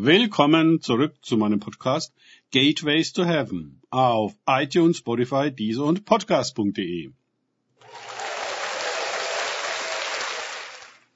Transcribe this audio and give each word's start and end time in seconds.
Willkommen 0.00 0.80
zurück 0.80 1.16
zu 1.22 1.36
meinem 1.36 1.58
Podcast 1.58 2.14
Gateways 2.52 3.12
to 3.12 3.24
Heaven 3.24 3.80
auf 3.90 4.32
iTunes, 4.46 4.98
Spotify, 4.98 5.50
Deezer 5.50 5.82
und 5.82 6.04
Podcast.de. 6.04 7.10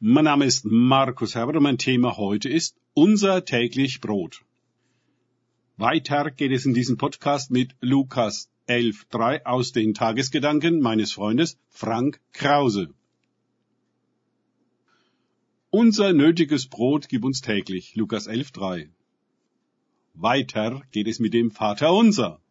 Mein 0.01 0.25
Name 0.25 0.47
ist 0.47 0.65
Markus 0.65 1.37
Herbert 1.37 1.59
und 1.59 1.63
mein 1.63 1.79
Thema 1.79 2.17
heute 2.17 2.49
ist 2.49 2.77
unser 2.93 3.45
täglich 3.45 4.01
Brot. 4.01 4.43
Weiter 5.77 6.33
geht 6.33 6.51
es 6.51 6.67
in 6.67 6.75
diesem 6.75 6.97
Podcast 6.97 7.53
mit 7.53 7.77
Lukas 7.81 8.51
11.3 8.67 9.45
aus 9.45 9.71
den 9.71 9.95
Tagesgedanken 9.95 10.81
meines 10.81 11.13
Freundes 11.13 11.57
Frank 11.69 12.21
Krause. 12.33 12.93
Unser 15.75 16.13
nötiges 16.13 16.67
Brot 16.67 17.09
gib 17.09 17.25
uns 17.25 17.41
täglich. 17.41 17.97
Lukas 17.97 18.29
11.3. 18.29 18.91
Weiter 20.13 20.83
geht 20.91 21.09
es 21.09 21.19
mit 21.19 21.33
dem 21.33 21.51
Vater 21.51 21.95
unser. 21.95 22.43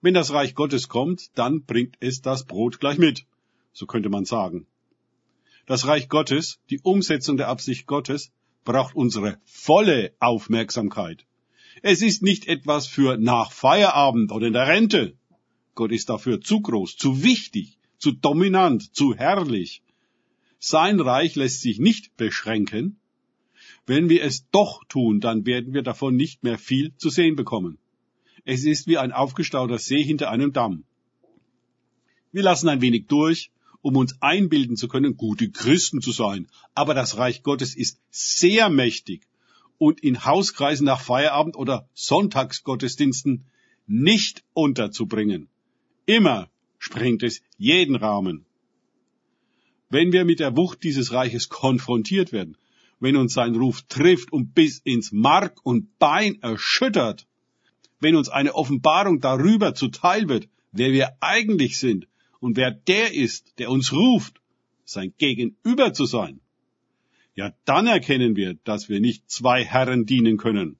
Wenn 0.00 0.14
das 0.14 0.32
Reich 0.32 0.54
Gottes 0.54 0.88
kommt, 0.88 1.36
dann 1.36 1.64
bringt 1.64 1.96
es 1.98 2.20
das 2.22 2.44
Brot 2.44 2.78
gleich 2.78 2.98
mit. 2.98 3.26
So 3.72 3.86
könnte 3.86 4.10
man 4.10 4.24
sagen. 4.24 4.68
Das 5.66 5.88
Reich 5.88 6.08
Gottes, 6.08 6.60
die 6.70 6.78
Umsetzung 6.78 7.36
der 7.36 7.48
Absicht 7.48 7.88
Gottes, 7.88 8.30
braucht 8.62 8.94
unsere 8.94 9.40
volle 9.44 10.12
Aufmerksamkeit. 10.20 11.26
Es 11.82 12.00
ist 12.00 12.22
nicht 12.22 12.46
etwas 12.46 12.86
für 12.86 13.16
nach 13.16 13.50
Feierabend 13.50 14.30
oder 14.30 14.46
in 14.46 14.52
der 14.52 14.68
Rente. 14.68 15.16
Gott 15.74 15.90
ist 15.90 16.08
dafür 16.08 16.40
zu 16.40 16.60
groß, 16.60 16.96
zu 16.96 17.24
wichtig, 17.24 17.76
zu 17.98 18.12
dominant, 18.12 18.94
zu 18.94 19.16
herrlich. 19.16 19.82
Sein 20.64 21.00
Reich 21.00 21.34
lässt 21.34 21.60
sich 21.60 21.80
nicht 21.80 22.16
beschränken. 22.16 23.00
Wenn 23.84 24.08
wir 24.08 24.22
es 24.22 24.48
doch 24.52 24.84
tun, 24.84 25.18
dann 25.18 25.44
werden 25.44 25.74
wir 25.74 25.82
davon 25.82 26.14
nicht 26.14 26.44
mehr 26.44 26.56
viel 26.56 26.96
zu 26.96 27.10
sehen 27.10 27.34
bekommen. 27.34 27.78
Es 28.44 28.64
ist 28.64 28.86
wie 28.86 28.96
ein 28.96 29.10
aufgestauter 29.10 29.78
See 29.78 30.04
hinter 30.04 30.30
einem 30.30 30.52
Damm. 30.52 30.84
Wir 32.30 32.44
lassen 32.44 32.68
ein 32.68 32.80
wenig 32.80 33.08
durch, 33.08 33.50
um 33.80 33.96
uns 33.96 34.22
einbilden 34.22 34.76
zu 34.76 34.86
können, 34.86 35.16
gute 35.16 35.50
Christen 35.50 36.00
zu 36.00 36.12
sein. 36.12 36.46
Aber 36.74 36.94
das 36.94 37.16
Reich 37.16 37.42
Gottes 37.42 37.74
ist 37.74 37.98
sehr 38.12 38.68
mächtig 38.68 39.26
und 39.78 39.98
in 39.98 40.24
Hauskreisen 40.24 40.86
nach 40.86 41.00
Feierabend 41.00 41.56
oder 41.56 41.88
Sonntagsgottesdiensten 41.94 43.46
nicht 43.88 44.44
unterzubringen. 44.52 45.48
Immer 46.06 46.48
sprengt 46.78 47.24
es 47.24 47.42
jeden 47.58 47.96
Rahmen. 47.96 48.46
Wenn 49.92 50.10
wir 50.10 50.24
mit 50.24 50.40
der 50.40 50.56
Wucht 50.56 50.84
dieses 50.84 51.12
Reiches 51.12 51.50
konfrontiert 51.50 52.32
werden, 52.32 52.56
wenn 52.98 53.14
uns 53.14 53.34
sein 53.34 53.54
Ruf 53.54 53.82
trifft 53.82 54.32
und 54.32 54.54
bis 54.54 54.78
ins 54.78 55.12
Mark 55.12 55.60
und 55.64 55.98
Bein 55.98 56.40
erschüttert, 56.40 57.26
wenn 58.00 58.16
uns 58.16 58.30
eine 58.30 58.54
Offenbarung 58.54 59.20
darüber 59.20 59.74
zuteil 59.74 60.30
wird, 60.30 60.48
wer 60.72 60.92
wir 60.92 61.18
eigentlich 61.20 61.78
sind 61.78 62.08
und 62.40 62.56
wer 62.56 62.70
der 62.70 63.12
ist, 63.12 63.58
der 63.58 63.68
uns 63.68 63.92
ruft, 63.92 64.40
sein 64.86 65.12
Gegenüber 65.18 65.92
zu 65.92 66.06
sein, 66.06 66.40
ja 67.34 67.52
dann 67.66 67.86
erkennen 67.86 68.34
wir, 68.34 68.54
dass 68.64 68.88
wir 68.88 68.98
nicht 68.98 69.30
zwei 69.30 69.62
Herren 69.62 70.06
dienen 70.06 70.38
können, 70.38 70.78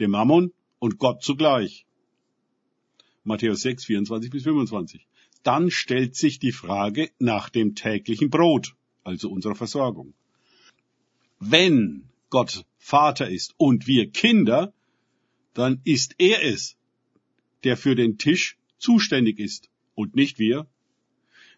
dem 0.00 0.10
Mammon 0.10 0.52
und 0.80 0.98
Gott 0.98 1.22
zugleich. 1.22 1.86
Matthäus 3.22 3.62
6, 3.62 3.84
24 3.84 4.28
bis 4.32 4.42
25 4.42 5.06
dann 5.42 5.70
stellt 5.70 6.14
sich 6.16 6.38
die 6.38 6.52
Frage 6.52 7.10
nach 7.18 7.48
dem 7.48 7.74
täglichen 7.74 8.30
Brot, 8.30 8.74
also 9.04 9.30
unserer 9.30 9.54
Versorgung. 9.54 10.14
Wenn 11.38 12.08
Gott 12.28 12.64
Vater 12.78 13.28
ist 13.28 13.54
und 13.56 13.86
wir 13.86 14.10
Kinder, 14.10 14.72
dann 15.54 15.80
ist 15.84 16.14
er 16.18 16.44
es, 16.44 16.76
der 17.64 17.76
für 17.76 17.94
den 17.94 18.18
Tisch 18.18 18.58
zuständig 18.78 19.38
ist 19.38 19.68
und 19.94 20.14
nicht 20.14 20.38
wir. 20.38 20.66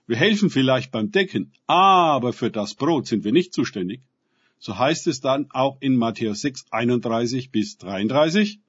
Wir 0.06 0.17
helfen 0.17 0.50
vielleicht 0.50 0.90
beim 0.90 1.11
Decken, 1.11 1.52
aber 1.67 2.33
für 2.33 2.51
das 2.51 2.74
Brot 2.74 3.07
sind 3.07 3.24
wir 3.24 3.33
nicht 3.33 3.52
zuständig. 3.52 4.02
So 4.58 4.78
heißt 4.78 5.07
es 5.08 5.20
dann 5.20 5.51
auch 5.51 5.78
in 5.80 5.96
Matthäus 5.96 6.40
6, 6.40 6.67
31 6.70 7.51
bis 7.51 7.78
33. 7.78 8.61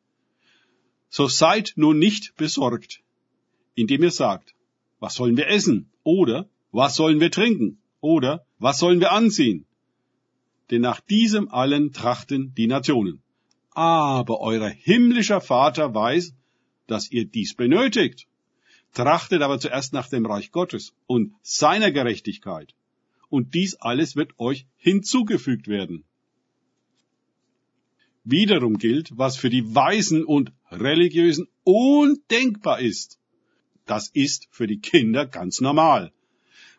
So 1.09 1.27
seid 1.27 1.73
nun 1.75 1.99
nicht 1.99 2.35
besorgt, 2.35 3.03
indem 3.75 4.03
ihr 4.03 4.11
sagt, 4.11 4.55
was 5.03 5.15
sollen 5.15 5.35
wir 5.35 5.47
essen? 5.49 5.91
Oder 6.03 6.49
was 6.71 6.95
sollen 6.95 7.19
wir 7.19 7.29
trinken? 7.29 7.81
Oder 7.99 8.45
was 8.57 8.77
sollen 8.79 9.01
wir 9.01 9.11
anziehen? 9.11 9.65
Denn 10.71 10.81
nach 10.81 11.01
diesem 11.01 11.49
allen 11.49 11.91
trachten 11.91 12.53
die 12.55 12.67
Nationen. 12.67 13.21
Aber 13.71 14.39
euer 14.39 14.69
himmlischer 14.69 15.41
Vater 15.41 15.93
weiß, 15.93 16.33
dass 16.87 17.11
ihr 17.11 17.25
dies 17.25 17.53
benötigt. 17.53 18.27
Trachtet 18.93 19.41
aber 19.41 19.59
zuerst 19.59 19.91
nach 19.91 20.07
dem 20.07 20.25
Reich 20.25 20.51
Gottes 20.53 20.93
und 21.05 21.33
seiner 21.41 21.91
Gerechtigkeit. 21.91 22.73
Und 23.27 23.53
dies 23.55 23.75
alles 23.75 24.15
wird 24.15 24.39
euch 24.39 24.67
hinzugefügt 24.77 25.67
werden. 25.67 26.05
Wiederum 28.23 28.77
gilt, 28.77 29.17
was 29.17 29.35
für 29.35 29.49
die 29.49 29.75
Weisen 29.75 30.23
und 30.23 30.53
Religiösen 30.71 31.49
undenkbar 31.65 32.79
ist 32.79 33.19
das 33.85 34.09
ist 34.09 34.47
für 34.51 34.67
die 34.67 34.79
Kinder 34.79 35.25
ganz 35.25 35.61
normal. 35.61 36.11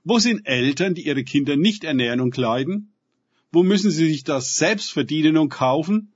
Wo 0.04 0.18
sind 0.18 0.46
Eltern, 0.46 0.94
die 0.94 1.06
ihre 1.06 1.24
Kinder 1.24 1.56
nicht 1.56 1.84
ernähren 1.84 2.20
und 2.20 2.32
kleiden? 2.32 2.92
Wo 3.52 3.62
müssen 3.62 3.90
sie 3.90 4.08
sich 4.08 4.24
das 4.24 4.56
selbst 4.56 4.92
verdienen 4.92 5.36
und 5.36 5.48
kaufen? 5.48 6.12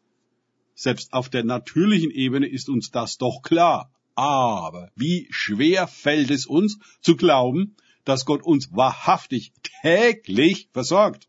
Selbst 0.75 1.13
auf 1.13 1.29
der 1.29 1.45
natürlichen 1.45 2.11
Ebene 2.11 2.47
ist 2.47 2.69
uns 2.69 2.91
das 2.91 3.19
doch 3.19 3.43
klar. 3.43 3.91
Aber 4.15 4.91
wie 4.97 5.29
schwer 5.31 5.87
fällt 5.87 6.31
es 6.31 6.47
uns 6.47 6.79
zu 7.01 7.17
glauben, 7.17 7.77
dass 8.05 8.25
Gott 8.25 8.43
uns 8.43 8.73
wahrhaftig 8.73 9.53
täglich 9.83 10.69
versorgt? 10.73 11.29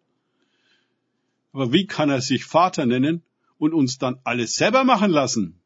Aber 1.52 1.72
wie 1.74 1.86
kann 1.86 2.10
er 2.10 2.22
sich 2.22 2.46
Vater 2.46 2.86
nennen 2.86 3.24
und 3.58 3.74
uns 3.74 3.98
dann 3.98 4.20
alles 4.24 4.56
selber 4.56 4.84
machen 4.84 5.12
lassen? 5.12 5.62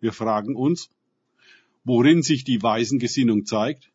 Wir 0.00 0.12
fragen 0.12 0.54
uns, 0.54 0.90
worin 1.88 2.22
sich 2.22 2.44
die 2.44 2.62
Weisengesinnung 2.62 3.46
zeigt, 3.46 3.90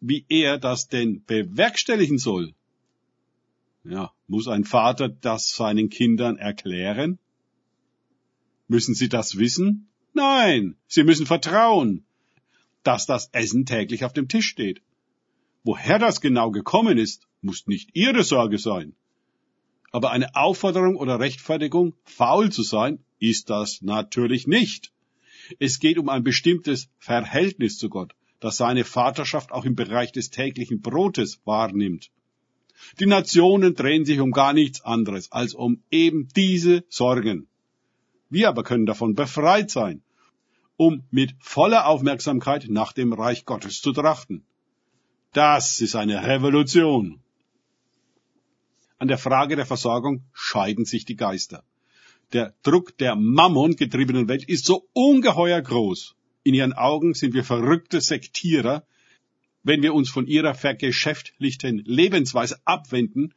wie 0.00 0.24
er 0.28 0.58
das 0.58 0.88
denn 0.88 1.22
bewerkstelligen 1.24 2.18
soll. 2.18 2.54
Ja, 3.84 4.12
muss 4.26 4.48
ein 4.48 4.64
Vater 4.64 5.08
das 5.10 5.50
seinen 5.54 5.90
Kindern 5.90 6.36
erklären? 6.38 7.18
Müssen 8.68 8.94
sie 8.94 9.08
das 9.08 9.36
wissen? 9.36 9.88
Nein, 10.14 10.76
sie 10.86 11.04
müssen 11.04 11.26
vertrauen, 11.26 12.04
dass 12.82 13.04
das 13.04 13.28
Essen 13.32 13.66
täglich 13.66 14.04
auf 14.04 14.14
dem 14.14 14.28
Tisch 14.28 14.48
steht. 14.48 14.80
Woher 15.64 15.98
das 15.98 16.22
genau 16.22 16.50
gekommen 16.50 16.96
ist, 16.96 17.28
muss 17.42 17.66
nicht 17.66 17.90
ihre 17.92 18.24
Sorge 18.24 18.58
sein. 18.58 18.94
Aber 19.90 20.10
eine 20.10 20.34
Aufforderung 20.34 20.96
oder 20.96 21.20
Rechtfertigung, 21.20 21.94
faul 22.04 22.50
zu 22.50 22.62
sein, 22.62 23.04
ist 23.18 23.50
das 23.50 23.82
natürlich 23.82 24.46
nicht. 24.46 24.92
Es 25.58 25.78
geht 25.78 25.98
um 25.98 26.08
ein 26.08 26.22
bestimmtes 26.22 26.88
Verhältnis 26.98 27.78
zu 27.78 27.88
Gott, 27.88 28.14
das 28.40 28.56
seine 28.56 28.84
Vaterschaft 28.84 29.52
auch 29.52 29.64
im 29.64 29.74
Bereich 29.74 30.12
des 30.12 30.30
täglichen 30.30 30.80
Brotes 30.80 31.40
wahrnimmt. 31.44 32.10
Die 33.00 33.06
Nationen 33.06 33.74
drehen 33.74 34.04
sich 34.04 34.20
um 34.20 34.30
gar 34.30 34.52
nichts 34.52 34.80
anderes 34.82 35.32
als 35.32 35.54
um 35.54 35.82
eben 35.90 36.28
diese 36.36 36.84
Sorgen. 36.88 37.48
Wir 38.30 38.48
aber 38.48 38.62
können 38.62 38.86
davon 38.86 39.14
befreit 39.14 39.70
sein, 39.70 40.02
um 40.76 41.02
mit 41.10 41.34
voller 41.40 41.86
Aufmerksamkeit 41.86 42.66
nach 42.68 42.92
dem 42.92 43.12
Reich 43.12 43.44
Gottes 43.44 43.80
zu 43.80 43.92
trachten. 43.92 44.44
Das 45.32 45.80
ist 45.80 45.96
eine 45.96 46.26
Revolution. 46.26 47.20
An 48.98 49.08
der 49.08 49.18
Frage 49.18 49.56
der 49.56 49.66
Versorgung 49.66 50.24
scheiden 50.32 50.84
sich 50.84 51.04
die 51.04 51.16
Geister 51.16 51.64
der 52.32 52.54
Druck 52.62 52.96
der 52.98 53.16
Mammon 53.16 53.76
getriebenen 53.76 54.28
Welt 54.28 54.44
ist 54.44 54.66
so 54.66 54.88
ungeheuer 54.92 55.60
groß. 55.60 56.14
In 56.42 56.54
ihren 56.54 56.72
Augen 56.72 57.14
sind 57.14 57.34
wir 57.34 57.44
verrückte 57.44 58.00
Sektierer, 58.00 58.86
wenn 59.62 59.82
wir 59.82 59.94
uns 59.94 60.08
von 60.08 60.26
ihrer 60.26 60.54
vergeschäftlichten 60.54 61.82
Lebensweise 61.84 62.58
abwenden 62.64 63.34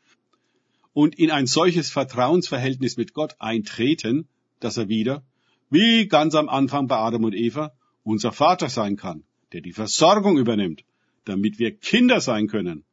und 0.94 1.18
in 1.18 1.32
ein 1.32 1.48
solches 1.48 1.90
Vertrauensverhältnis 1.90 2.98
mit 2.98 3.14
Gott 3.14 3.36
eintreten, 3.40 4.28
dass 4.60 4.78
er 4.78 4.90
wieder, 4.90 5.24
wie 5.70 6.08
ganz 6.08 6.36
am 6.36 6.50
Anfang 6.50 6.88
bei 6.88 6.98
Adam 6.98 7.24
und 7.24 7.34
Eva, 7.34 7.74
unser 8.04 8.32
Vater 8.32 8.70
sein 8.70 8.98
kann, 8.98 9.24
der 9.54 9.62
die 9.62 9.74
Versorgung 9.74 10.38
übernimmt, 10.38 10.84
damit 11.26 11.60
wir 11.60 11.76
Kinder 11.76 12.20
sein 12.20 12.48
können 12.48 12.84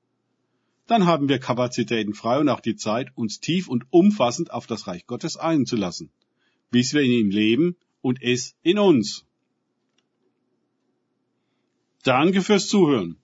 dann 0.89 1.07
haben 1.07 1.29
wir 1.29 1.39
Kapazitäten 1.39 2.15
frei 2.15 2.39
und 2.39 2.49
auch 2.49 2.61
die 2.61 2.75
Zeit, 2.75 3.11
uns 3.15 3.41
tief 3.41 3.69
und 3.69 3.85
umfassend 3.91 4.51
auf 4.51 4.67
das 4.67 4.87
Reich 4.87 5.07
Gottes 5.07 5.37
einzulassen, 5.37 6.11
bis 6.71 6.95
wir 6.95 7.03
in 7.03 7.13
ihm 7.13 7.31
leben 7.31 7.77
und 8.01 8.23
es 8.23 8.57
in 8.63 8.79
uns. 8.79 9.27
Danke 12.03 12.41
fürs 12.41 12.69
Zuhören. 12.69 13.19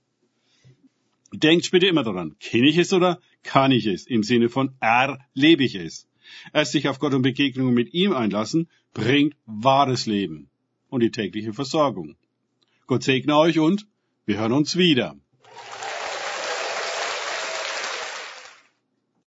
Denkt 1.32 1.70
bitte 1.70 1.86
immer 1.86 2.04
daran, 2.04 2.36
kenne 2.38 2.68
ich 2.68 2.76
es 2.76 2.92
oder 2.92 3.18
kann 3.42 3.72
ich 3.72 3.86
es? 3.86 4.06
Im 4.06 4.22
Sinne 4.22 4.50
von 4.50 4.74
erlebe 4.80 5.64
ich 5.64 5.74
es. 5.74 6.06
Erst 6.52 6.72
sich 6.72 6.88
auf 6.88 6.98
Gott 6.98 7.14
und 7.14 7.22
Begegnungen 7.22 7.74
mit 7.74 7.94
ihm 7.94 8.12
einlassen, 8.12 8.68
bringt 8.92 9.36
wahres 9.46 10.04
Leben 10.04 10.50
und 10.90 11.00
die 11.00 11.10
tägliche 11.10 11.54
Versorgung. 11.54 12.16
Gott 12.86 13.02
segne 13.02 13.36
euch 13.38 13.58
und 13.58 13.86
wir 14.26 14.38
hören 14.38 14.52
uns 14.52 14.76
wieder. 14.76 15.16